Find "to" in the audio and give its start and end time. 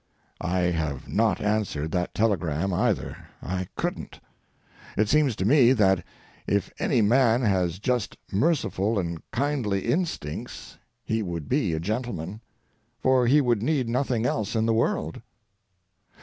5.35-5.45